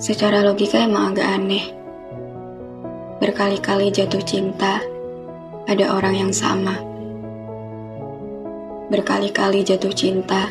Secara 0.00 0.40
logika 0.40 0.80
emang 0.80 1.12
agak 1.12 1.28
aneh. 1.28 1.76
Berkali-kali 3.20 3.92
jatuh 3.92 4.24
cinta 4.24 4.80
pada 5.68 5.92
orang 5.92 6.16
yang 6.16 6.32
sama. 6.32 6.72
Berkali-kali 8.88 9.60
jatuh 9.60 9.92
cinta 9.92 10.48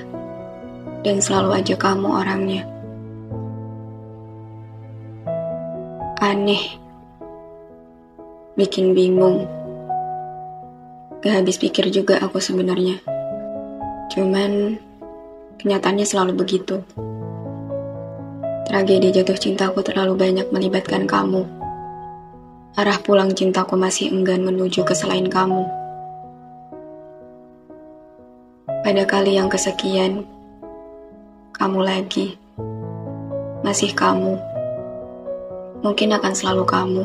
dan 1.02 1.18
selalu 1.18 1.66
aja 1.66 1.74
kamu 1.74 2.08
orangnya. 2.14 2.62
Aneh. 6.22 6.78
Bikin 8.54 8.94
bingung. 8.94 9.50
Gak 11.26 11.42
habis 11.42 11.58
pikir 11.58 11.90
juga 11.90 12.22
aku 12.22 12.38
sebenarnya. 12.38 13.02
Cuman 14.14 14.78
kenyataannya 15.58 16.06
selalu 16.06 16.38
begitu. 16.38 16.86
Tragedi 18.70 19.10
jatuh 19.10 19.34
cintaku 19.34 19.82
terlalu 19.82 20.14
banyak 20.14 20.54
melibatkan 20.54 21.10
kamu. 21.10 21.42
Arah 22.78 23.02
pulang 23.02 23.34
cintaku 23.34 23.74
masih 23.74 24.14
enggan 24.14 24.46
menuju 24.46 24.86
ke 24.86 24.94
selain 24.94 25.26
kamu. 25.26 25.66
Pada 28.86 29.10
kali 29.10 29.42
yang 29.42 29.50
kesekian, 29.50 30.22
kamu 31.58 31.82
lagi. 31.82 32.38
Masih 33.66 33.90
kamu. 33.98 34.38
Mungkin 35.82 36.14
akan 36.14 36.34
selalu 36.38 36.64
kamu. 36.70 37.04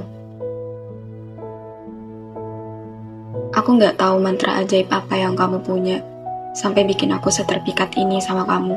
Aku 3.56 3.80
nggak 3.80 3.96
tahu 3.96 4.20
mantra 4.20 4.60
ajaib 4.60 4.92
apa 4.92 5.16
yang 5.16 5.32
kamu 5.32 5.64
punya, 5.64 6.04
sampai 6.52 6.84
bikin 6.84 7.08
aku 7.16 7.32
seterpikat 7.32 7.96
ini 7.96 8.20
sama 8.20 8.44
kamu. 8.44 8.76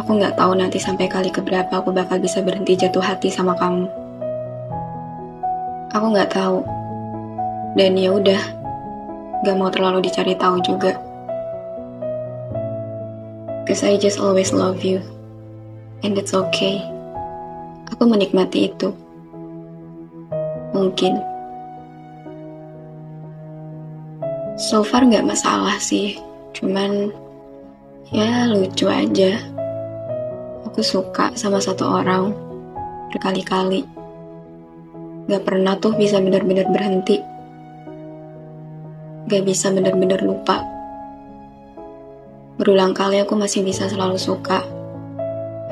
Aku 0.00 0.16
nggak 0.16 0.40
tahu 0.40 0.56
nanti 0.56 0.80
sampai 0.80 1.12
kali 1.12 1.28
keberapa 1.28 1.68
aku 1.76 1.92
bakal 1.92 2.16
bisa 2.16 2.40
berhenti 2.40 2.72
jatuh 2.72 3.04
hati 3.04 3.28
sama 3.28 3.52
kamu. 3.52 3.84
Aku 5.92 6.06
nggak 6.16 6.32
tahu. 6.32 6.64
Dan 7.76 8.00
ya 8.00 8.16
udah, 8.16 8.40
gak 9.44 9.56
mau 9.60 9.68
terlalu 9.68 10.08
dicari 10.08 10.32
tahu 10.40 10.56
juga. 10.64 10.96
Cause 13.68 13.84
I 13.84 14.00
just 14.00 14.16
always 14.16 14.56
love 14.56 14.80
you. 14.80 15.04
And 16.00 16.16
it's 16.16 16.32
okay. 16.32 16.80
Aku 17.92 18.08
menikmati 18.08 18.72
itu. 18.72 18.96
Mungkin. 20.72 21.20
So 24.56 24.80
far 24.80 25.04
gak 25.04 25.28
masalah 25.28 25.76
sih. 25.76 26.16
Cuman, 26.56 27.12
ya 28.08 28.48
lucu 28.48 28.88
aja 28.88 29.49
aku 30.70 30.86
suka 30.86 31.34
sama 31.34 31.58
satu 31.58 31.82
orang 31.82 32.30
berkali-kali. 33.10 33.82
Gak 35.26 35.42
pernah 35.42 35.74
tuh 35.74 35.98
bisa 35.98 36.22
benar-benar 36.22 36.70
berhenti. 36.70 37.18
Gak 39.26 39.42
bisa 39.42 39.74
benar-benar 39.74 40.22
lupa. 40.22 40.62
Berulang 42.54 42.94
kali 42.94 43.18
aku 43.18 43.34
masih 43.34 43.66
bisa 43.66 43.90
selalu 43.90 44.14
suka. 44.14 44.62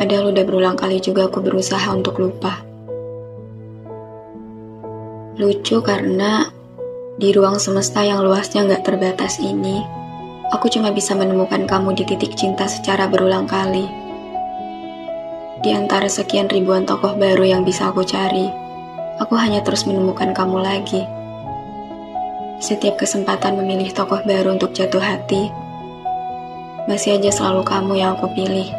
Padahal 0.02 0.34
udah 0.34 0.42
berulang 0.42 0.74
kali 0.74 0.98
juga 0.98 1.30
aku 1.30 1.46
berusaha 1.46 1.86
untuk 1.94 2.18
lupa. 2.18 2.58
Lucu 5.38 5.78
karena 5.78 6.50
di 7.22 7.30
ruang 7.30 7.62
semesta 7.62 8.02
yang 8.02 8.26
luasnya 8.26 8.66
gak 8.66 8.82
terbatas 8.82 9.38
ini, 9.38 9.78
aku 10.50 10.66
cuma 10.66 10.90
bisa 10.90 11.14
menemukan 11.14 11.70
kamu 11.70 11.94
di 11.94 12.02
titik 12.02 12.34
cinta 12.34 12.66
secara 12.66 13.06
berulang 13.06 13.46
kali 13.46 14.07
di 15.58 15.74
antara 15.74 16.06
sekian 16.06 16.46
ribuan 16.46 16.86
tokoh 16.86 17.18
baru 17.18 17.42
yang 17.42 17.66
bisa 17.66 17.90
aku 17.90 18.06
cari, 18.06 18.46
aku 19.18 19.34
hanya 19.34 19.58
terus 19.66 19.90
menemukan 19.90 20.30
kamu 20.30 20.62
lagi. 20.62 21.02
Setiap 22.62 22.98
kesempatan 23.02 23.58
memilih 23.58 23.90
tokoh 23.90 24.22
baru 24.22 24.54
untuk 24.54 24.70
jatuh 24.70 25.02
hati, 25.02 25.50
masih 26.86 27.18
aja 27.18 27.30
selalu 27.34 27.66
kamu 27.66 27.92
yang 27.98 28.14
aku 28.14 28.30
pilih. 28.38 28.70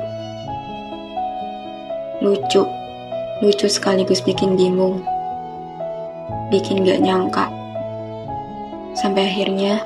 Lucu, 2.23 2.63
lucu 3.43 3.67
sekaligus 3.67 4.23
bikin 4.23 4.55
bingung, 4.55 5.03
bikin 6.47 6.87
gak 6.87 7.03
nyangka. 7.03 7.51
Sampai 8.95 9.27
akhirnya, 9.27 9.83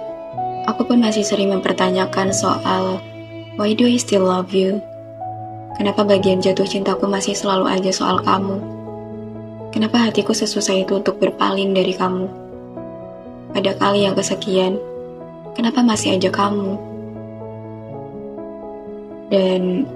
aku 0.69 0.85
pun 0.85 1.01
masih 1.01 1.25
sering 1.25 1.53
mempertanyakan 1.53 2.33
soal 2.33 3.01
Why 3.53 3.77
do 3.77 3.85
I 3.85 4.01
still 4.01 4.25
love 4.25 4.49
you? 4.49 4.81
Kenapa 5.73 6.05
bagian 6.05 6.37
jatuh 6.37 6.69
cintaku 6.69 7.09
masih 7.09 7.33
selalu 7.33 7.65
aja 7.65 7.89
soal 7.89 8.21
kamu? 8.21 8.61
Kenapa 9.73 10.05
hatiku 10.05 10.29
sesusah 10.29 10.85
itu 10.85 11.01
untuk 11.01 11.17
berpaling 11.17 11.73
dari 11.73 11.97
kamu? 11.97 12.29
Pada 13.57 13.73
kali 13.73 14.05
yang 14.05 14.13
kesekian, 14.13 14.77
kenapa 15.57 15.81
masih 15.81 16.13
aja 16.13 16.29
kamu? 16.29 16.77
Dan 19.33 19.89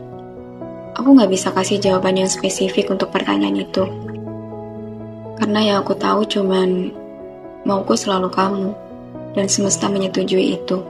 aku 0.97 1.13
gak 1.13 1.29
bisa 1.29 1.53
kasih 1.53 1.77
jawaban 1.77 2.17
yang 2.17 2.29
spesifik 2.29 2.89
untuk 2.89 3.13
pertanyaan 3.13 3.61
itu. 3.61 3.85
Karena 5.37 5.61
yang 5.61 5.77
aku 5.85 5.93
tahu 5.93 6.25
cuman 6.25 6.89
mauku 7.69 7.93
selalu 7.93 8.33
kamu, 8.33 8.73
dan 9.37 9.45
semesta 9.45 9.85
menyetujui 9.85 10.57
itu. 10.57 10.81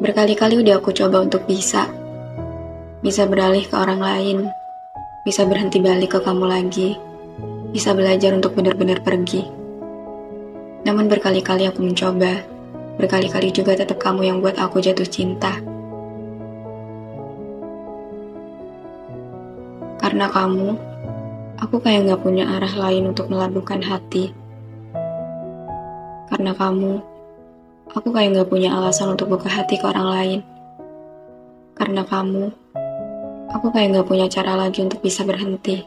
Berkali-kali 0.00 0.64
udah 0.64 0.80
aku 0.80 0.96
coba 0.96 1.20
untuk 1.20 1.44
bisa. 1.44 1.84
Bisa 3.04 3.28
beralih 3.28 3.68
ke 3.68 3.76
orang 3.76 4.00
lain. 4.00 4.38
Bisa 5.28 5.44
berhenti 5.44 5.76
balik 5.76 6.16
ke 6.16 6.24
kamu 6.24 6.48
lagi. 6.48 6.96
Bisa 7.68 7.92
belajar 7.92 8.32
untuk 8.32 8.56
benar-benar 8.56 9.04
pergi. 9.04 9.44
Namun 10.88 11.04
berkali-kali 11.04 11.68
aku 11.68 11.84
mencoba. 11.84 12.40
Berkali-kali 12.96 13.52
juga 13.52 13.76
tetap 13.76 14.00
kamu 14.00 14.24
yang 14.24 14.36
buat 14.40 14.56
aku 14.56 14.80
jatuh 14.80 15.04
cinta. 15.04 15.60
Karena 20.00 20.32
kamu, 20.32 20.80
aku 21.60 21.76
kayak 21.76 22.08
gak 22.08 22.24
punya 22.24 22.48
arah 22.48 22.72
lain 22.88 23.12
untuk 23.12 23.28
melabuhkan 23.28 23.84
hati. 23.84 24.32
Karena 26.32 26.56
kamu, 26.56 27.04
Aku 27.90 28.14
kayak 28.14 28.38
gak 28.38 28.50
punya 28.54 28.70
alasan 28.70 29.18
untuk 29.18 29.34
buka 29.34 29.50
hati 29.50 29.74
ke 29.74 29.82
orang 29.82 30.08
lain. 30.14 30.40
Karena 31.74 32.06
kamu, 32.06 32.46
aku 33.50 33.66
kayak 33.74 33.98
gak 33.98 34.06
punya 34.06 34.30
cara 34.30 34.54
lagi 34.54 34.86
untuk 34.86 35.02
bisa 35.02 35.26
berhenti. 35.26 35.82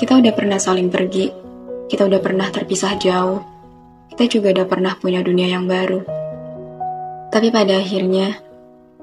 Kita 0.00 0.16
udah 0.16 0.32
pernah 0.32 0.56
saling 0.56 0.88
pergi, 0.88 1.28
kita 1.84 2.08
udah 2.08 2.20
pernah 2.24 2.48
terpisah 2.48 2.96
jauh, 2.96 3.44
kita 4.08 4.24
juga 4.24 4.56
udah 4.56 4.66
pernah 4.72 4.96
punya 4.96 5.20
dunia 5.20 5.52
yang 5.52 5.68
baru. 5.68 6.00
Tapi 7.28 7.52
pada 7.52 7.76
akhirnya, 7.76 8.40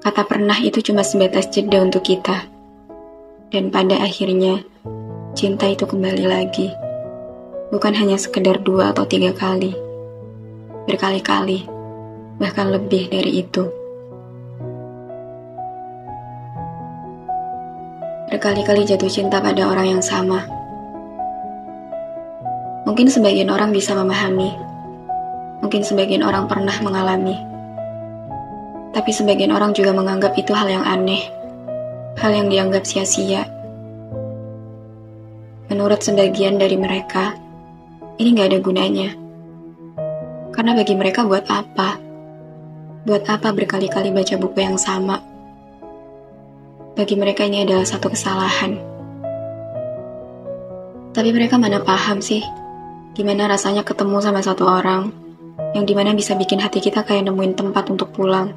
kata 0.01 0.25
pernah 0.25 0.57
itu 0.57 0.81
cuma 0.81 1.05
sebatas 1.05 1.45
jeda 1.53 1.77
untuk 1.85 2.01
kita. 2.01 2.49
Dan 3.53 3.69
pada 3.69 4.01
akhirnya, 4.01 4.65
cinta 5.37 5.69
itu 5.69 5.85
kembali 5.85 6.25
lagi. 6.25 6.73
Bukan 7.69 7.93
hanya 7.93 8.17
sekedar 8.17 8.65
dua 8.65 8.97
atau 8.97 9.05
tiga 9.05 9.29
kali 9.29 9.88
berkali-kali, 10.89 11.69
bahkan 12.41 12.73
lebih 12.73 13.13
dari 13.13 13.45
itu. 13.45 13.61
Berkali-kali 18.33 18.89
jatuh 18.89 19.05
cinta 19.05 19.37
pada 19.37 19.69
orang 19.69 19.93
yang 19.93 20.01
sama. 20.01 20.41
Mungkin 22.89 23.05
sebagian 23.05 23.53
orang 23.53 23.69
bisa 23.69 23.93
memahami, 23.93 24.49
mungkin 25.61 25.85
sebagian 25.85 26.25
orang 26.25 26.49
pernah 26.49 26.73
mengalami, 26.81 27.37
tapi 28.97 29.13
sebagian 29.13 29.53
orang 29.53 29.77
juga 29.77 29.93
menganggap 29.93 30.33
itu 30.41 30.57
hal 30.57 30.65
yang 30.65 30.81
aneh, 30.81 31.21
hal 32.17 32.33
yang 32.33 32.49
dianggap 32.49 32.81
sia-sia. 32.81 33.45
Menurut 35.69 36.01
sebagian 36.01 36.57
dari 36.57 36.81
mereka, 36.81 37.37
ini 38.17 38.33
gak 38.33 38.57
ada 38.57 38.59
gunanya. 38.65 39.28
Karena 40.49 40.73
bagi 40.73 40.93
mereka 40.97 41.25
buat 41.25 41.45
apa? 41.45 41.99
Buat 43.05 43.23
apa 43.29 43.53
berkali-kali 43.53 44.11
baca 44.11 44.35
buku 44.35 44.59
yang 44.59 44.75
sama? 44.75 45.21
Bagi 46.97 47.15
mereka 47.15 47.47
ini 47.47 47.63
adalah 47.63 47.87
satu 47.87 48.11
kesalahan. 48.11 48.75
Tapi 51.15 51.29
mereka 51.31 51.55
mana 51.55 51.81
paham 51.81 52.19
sih, 52.19 52.43
gimana 53.15 53.49
rasanya 53.49 53.87
ketemu 53.87 54.19
sama 54.21 54.43
satu 54.43 54.67
orang 54.67 55.09
yang 55.73 55.85
di 55.85 55.93
mana 55.93 56.11
bisa 56.17 56.33
bikin 56.33 56.59
hati 56.59 56.81
kita 56.81 57.05
kayak 57.05 57.29
nemuin 57.29 57.53
tempat 57.55 57.87
untuk 57.89 58.11
pulang. 58.11 58.51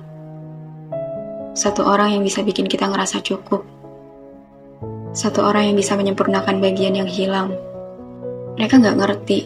Satu 1.53 1.85
orang 1.85 2.17
yang 2.17 2.23
bisa 2.25 2.41
bikin 2.41 2.65
kita 2.65 2.89
ngerasa 2.89 3.21
cukup. 3.21 3.62
Satu 5.12 5.44
orang 5.44 5.69
yang 5.69 5.77
bisa 5.77 5.93
menyempurnakan 5.93 6.65
bagian 6.65 6.97
yang 6.97 7.09
hilang. 7.09 7.53
Mereka 8.56 8.81
nggak 8.81 8.97
ngerti 8.97 9.39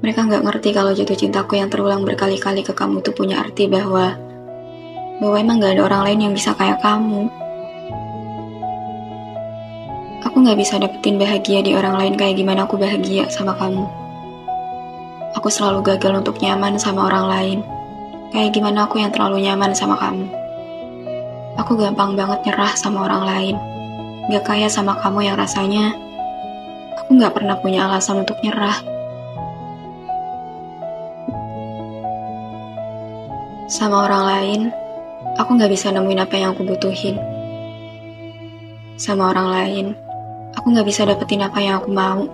mereka 0.00 0.26
nggak 0.26 0.42
ngerti 0.42 0.68
kalau 0.74 0.90
jatuh 0.90 1.18
cintaku 1.18 1.60
yang 1.60 1.70
terulang 1.70 2.02
berkali-kali 2.02 2.66
ke 2.66 2.72
kamu 2.74 3.02
itu 3.04 3.10
punya 3.14 3.42
arti 3.42 3.70
bahwa 3.70 4.16
bahwa 5.22 5.36
emang 5.38 5.62
nggak 5.62 5.78
ada 5.78 5.82
orang 5.86 6.02
lain 6.10 6.20
yang 6.30 6.32
bisa 6.34 6.56
kayak 6.58 6.82
kamu. 6.82 7.30
Aku 10.24 10.36
nggak 10.42 10.58
bisa 10.58 10.80
dapetin 10.80 11.20
bahagia 11.20 11.62
di 11.62 11.76
orang 11.76 11.94
lain 12.00 12.14
kayak 12.18 12.34
gimana 12.40 12.66
aku 12.66 12.74
bahagia 12.80 13.30
sama 13.30 13.54
kamu. 13.54 13.86
Aku 15.38 15.46
selalu 15.52 15.94
gagal 15.94 16.24
untuk 16.24 16.40
nyaman 16.42 16.80
sama 16.80 17.06
orang 17.06 17.26
lain. 17.30 17.58
Kayak 18.34 18.50
gimana 18.56 18.88
aku 18.88 18.98
yang 18.98 19.14
terlalu 19.14 19.46
nyaman 19.46 19.76
sama 19.76 19.94
kamu. 20.00 20.26
Aku 21.54 21.78
gampang 21.78 22.18
banget 22.18 22.42
nyerah 22.50 22.72
sama 22.74 23.06
orang 23.06 23.22
lain. 23.22 23.56
Gak 24.32 24.42
kayak 24.48 24.72
sama 24.72 24.98
kamu 24.98 25.30
yang 25.30 25.36
rasanya 25.38 25.94
aku 27.04 27.20
gak 27.20 27.36
pernah 27.36 27.60
punya 27.60 27.84
alasan 27.84 28.24
untuk 28.24 28.40
nyerah. 28.40 28.93
Sama 33.64 34.04
orang 34.04 34.24
lain, 34.28 34.60
aku 35.40 35.56
gak 35.56 35.72
bisa 35.72 35.88
nemuin 35.88 36.20
apa 36.20 36.36
yang 36.36 36.52
aku 36.52 36.68
butuhin. 36.68 37.16
Sama 39.00 39.32
orang 39.32 39.48
lain, 39.48 39.86
aku 40.52 40.68
gak 40.76 40.84
bisa 40.84 41.08
dapetin 41.08 41.40
apa 41.40 41.64
yang 41.64 41.80
aku 41.80 41.88
mau. 41.88 42.28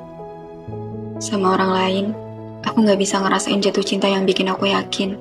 Sama 1.22 1.54
orang 1.54 1.70
lain, 1.70 2.06
aku 2.66 2.82
gak 2.82 2.98
bisa 2.98 3.22
ngerasain 3.22 3.62
jatuh 3.62 3.86
cinta 3.86 4.10
yang 4.10 4.26
bikin 4.26 4.50
aku 4.50 4.74
yakin. 4.74 5.14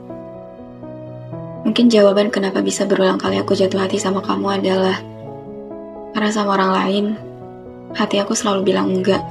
Mungkin 1.61 1.93
jawaban 1.93 2.33
kenapa 2.33 2.65
bisa 2.65 2.89
berulang 2.89 3.21
kali 3.21 3.37
aku 3.37 3.53
jatuh 3.53 3.77
hati 3.77 4.01
sama 4.01 4.25
kamu 4.25 4.65
adalah 4.65 4.97
karena 6.17 6.33
sama 6.33 6.57
orang 6.57 6.71
lain, 6.73 7.05
hati 7.93 8.17
aku 8.17 8.33
selalu 8.33 8.73
bilang 8.73 8.89
enggak. 8.89 9.21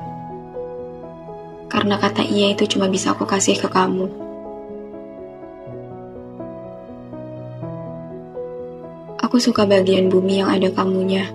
Karena 1.66 1.98
kata 1.98 2.22
iya 2.22 2.54
itu 2.54 2.70
cuma 2.70 2.86
bisa 2.86 3.18
aku 3.18 3.26
kasih 3.26 3.58
ke 3.58 3.66
kamu. 3.66 4.27
Suka 9.38 9.70
bagian 9.70 10.10
bumi 10.10 10.42
yang 10.42 10.50
ada 10.50 10.66
kamunya. 10.74 11.30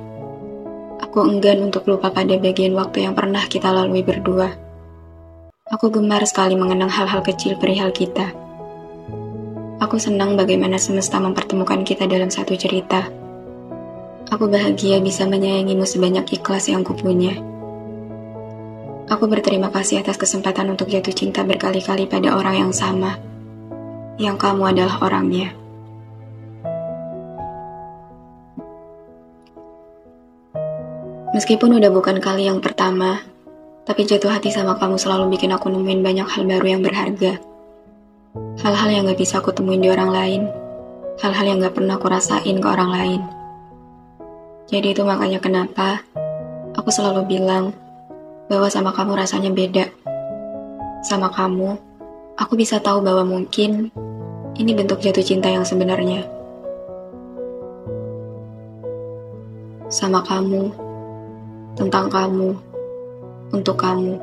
Aku 0.99 1.23
enggan 1.23 1.71
untuk 1.71 1.87
lupa 1.87 2.11
pada 2.11 2.35
bagian 2.35 2.75
waktu 2.75 3.07
yang 3.07 3.15
pernah 3.15 3.39
kita 3.47 3.71
lalui 3.71 4.03
berdua. 4.03 4.51
Aku 5.71 5.87
gemar 5.87 6.19
sekali 6.27 6.59
mengenang 6.59 6.91
hal-hal 6.91 7.23
kecil 7.23 7.55
perihal 7.55 7.95
kita. 7.95 8.35
Aku 9.79 9.95
senang 10.03 10.35
bagaimana 10.35 10.75
semesta 10.75 11.15
mempertemukan 11.23 11.87
kita 11.87 12.03
dalam 12.03 12.27
satu 12.27 12.59
cerita. 12.59 13.07
Aku 14.27 14.51
bahagia 14.51 14.99
bisa 14.99 15.23
menyayangimu 15.23 15.87
sebanyak 15.87 16.27
ikhlas 16.43 16.67
yang 16.67 16.83
kupunya. 16.83 17.39
Aku 19.07 19.31
berterima 19.31 19.71
kasih 19.71 20.03
atas 20.03 20.19
kesempatan 20.19 20.75
untuk 20.75 20.91
jatuh 20.91 21.15
cinta 21.15 21.47
berkali-kali 21.47 22.11
pada 22.11 22.35
orang 22.35 22.67
yang 22.67 22.73
sama, 22.75 23.15
yang 24.19 24.35
kamu 24.35 24.75
adalah 24.75 24.99
orangnya. 24.99 25.62
Meskipun 31.33 31.81
udah 31.81 31.89
bukan 31.89 32.21
kali 32.21 32.45
yang 32.45 32.61
pertama, 32.61 33.17
tapi 33.89 34.05
jatuh 34.05 34.29
hati 34.29 34.53
sama 34.53 34.77
kamu 34.77 35.01
selalu 35.01 35.33
bikin 35.33 35.49
aku 35.49 35.65
nemuin 35.65 36.05
banyak 36.05 36.27
hal 36.29 36.45
baru 36.45 36.77
yang 36.77 36.81
berharga. 36.85 37.41
Hal-hal 38.61 38.89
yang 38.93 39.09
gak 39.09 39.17
bisa 39.17 39.41
aku 39.41 39.49
temuin 39.49 39.81
di 39.81 39.89
orang 39.89 40.13
lain, 40.13 40.41
hal-hal 41.25 41.45
yang 41.49 41.57
gak 41.57 41.73
pernah 41.73 41.97
aku 41.97 42.05
rasain 42.05 42.61
ke 42.61 42.67
orang 42.69 42.89
lain. 42.93 43.21
Jadi 44.69 44.93
itu 44.93 45.01
makanya 45.01 45.41
kenapa 45.41 46.05
aku 46.77 46.93
selalu 46.93 47.25
bilang 47.25 47.73
bahwa 48.45 48.69
sama 48.69 48.93
kamu 48.93 49.17
rasanya 49.17 49.49
beda. 49.49 49.89
Sama 51.01 51.33
kamu, 51.33 51.73
aku 52.37 52.53
bisa 52.53 52.77
tahu 52.77 53.01
bahwa 53.01 53.25
mungkin 53.25 53.89
ini 54.53 54.71
bentuk 54.77 55.01
jatuh 55.01 55.25
cinta 55.25 55.49
yang 55.49 55.65
sebenarnya. 55.65 56.29
Sama 59.89 60.21
kamu, 60.21 60.82
tentang 61.73 62.09
kamu, 62.09 62.53
untuk 63.49 63.81
kamu. 63.81 64.17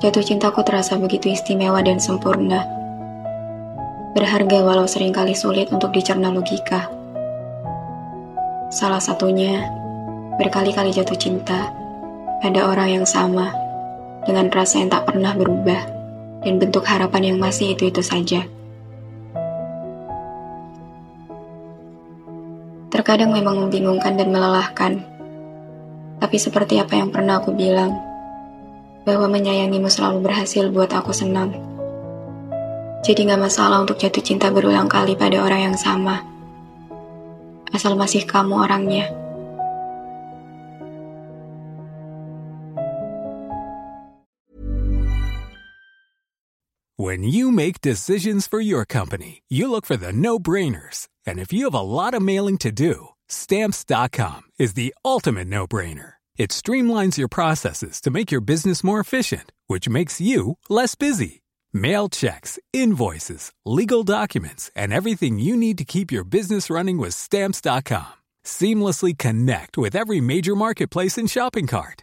Jatuh 0.00 0.24
cintaku 0.24 0.62
terasa 0.62 0.96
begitu 0.96 1.34
istimewa 1.34 1.82
dan 1.82 1.98
sempurna. 1.98 2.62
Berharga 4.14 4.62
walau 4.62 4.86
sering 4.86 5.14
kali 5.14 5.34
sulit 5.34 5.70
untuk 5.74 5.94
dicerna 5.94 6.30
logika. 6.30 6.88
Salah 8.70 9.02
satunya, 9.02 9.66
berkali-kali 10.38 10.94
jatuh 10.94 11.18
cinta 11.18 11.74
pada 12.38 12.70
orang 12.70 13.02
yang 13.02 13.06
sama, 13.06 13.50
dengan 14.24 14.46
rasa 14.48 14.78
yang 14.78 14.94
tak 14.94 15.10
pernah 15.10 15.34
berubah, 15.34 15.82
dan 16.46 16.56
bentuk 16.62 16.86
harapan 16.86 17.34
yang 17.34 17.38
masih 17.42 17.74
itu-itu 17.74 18.00
saja. 18.00 18.46
Terkadang 22.94 23.34
memang 23.34 23.58
membingungkan 23.58 24.14
dan 24.16 24.30
melelahkan, 24.30 25.09
tapi 26.20 26.36
seperti 26.36 26.76
apa 26.76 27.00
yang 27.00 27.08
pernah 27.08 27.40
aku 27.40 27.56
bilang, 27.56 27.96
bahwa 29.08 29.32
menyayangimu 29.32 29.88
selalu 29.88 30.28
berhasil 30.28 30.68
buat 30.68 30.92
aku 30.92 31.10
senang. 31.16 31.56
Jadi 33.00 33.24
gak 33.32 33.40
masalah 33.40 33.80
untuk 33.80 33.96
jatuh 33.96 34.20
cinta 34.20 34.52
berulang 34.52 34.84
kali 34.84 35.16
pada 35.16 35.40
orang 35.40 35.72
yang 35.72 35.76
sama. 35.80 36.20
Asal 37.72 37.96
masih 37.96 38.28
kamu 38.28 38.60
orangnya. 38.60 39.08
When 47.00 47.24
you 47.24 47.48
make 47.48 47.80
decisions 47.80 48.44
for 48.44 48.60
your 48.60 48.84
company, 48.84 49.40
you 49.48 49.72
look 49.72 49.88
for 49.88 49.96
the 49.96 50.12
no-brainers. 50.12 51.08
And 51.24 51.40
if 51.40 51.48
you 51.48 51.64
have 51.64 51.72
a 51.72 51.80
lot 51.80 52.12
of 52.12 52.20
mailing 52.20 52.60
to 52.60 52.68
do, 52.68 53.16
Stamps.com 53.30 54.42
is 54.58 54.74
the 54.74 54.92
ultimate 55.04 55.46
no 55.46 55.66
brainer. 55.66 56.14
It 56.36 56.50
streamlines 56.50 57.16
your 57.16 57.28
processes 57.28 58.00
to 58.00 58.10
make 58.10 58.32
your 58.32 58.40
business 58.40 58.82
more 58.82 58.98
efficient, 58.98 59.52
which 59.68 59.88
makes 59.88 60.20
you 60.20 60.58
less 60.68 60.96
busy. 60.96 61.42
Mail 61.72 62.08
checks, 62.08 62.58
invoices, 62.72 63.52
legal 63.64 64.02
documents, 64.02 64.68
and 64.74 64.92
everything 64.92 65.38
you 65.38 65.56
need 65.56 65.78
to 65.78 65.84
keep 65.84 66.10
your 66.10 66.24
business 66.24 66.68
running 66.68 66.98
with 66.98 67.14
Stamps.com. 67.14 68.12
Seamlessly 68.44 69.16
connect 69.16 69.78
with 69.78 69.94
every 69.94 70.20
major 70.20 70.56
marketplace 70.56 71.16
and 71.16 71.30
shopping 71.30 71.68
cart. 71.68 72.02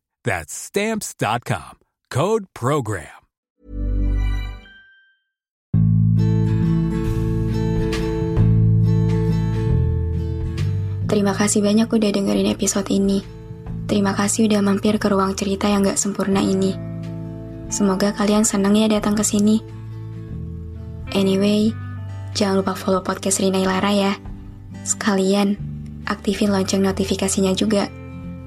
That's 0.21 0.53
Stamps.com. 0.53 1.81
Code 2.13 2.45
PROGRAM. 2.53 3.21
Terima 11.09 11.35
kasih 11.35 11.59
banyak 11.59 11.89
udah 11.91 12.11
dengerin 12.13 12.53
episode 12.53 12.87
ini. 12.93 13.25
Terima 13.89 14.15
kasih 14.15 14.47
udah 14.47 14.61
mampir 14.63 14.95
ke 14.95 15.11
ruang 15.11 15.35
cerita 15.35 15.67
yang 15.67 15.83
gak 15.83 15.99
sempurna 15.99 16.39
ini. 16.39 16.77
Semoga 17.67 18.15
kalian 18.15 18.47
senang 18.47 18.77
ya 18.77 18.87
datang 18.87 19.17
ke 19.17 19.25
sini. 19.25 19.59
Anyway, 21.11 21.73
jangan 22.31 22.63
lupa 22.63 22.77
follow 22.77 23.03
podcast 23.03 23.43
Rina 23.43 23.59
Ilara 23.59 23.91
ya. 23.91 24.13
Sekalian, 24.87 25.59
aktifin 26.07 26.53
lonceng 26.53 26.85
notifikasinya 26.85 27.51
juga. 27.57 27.91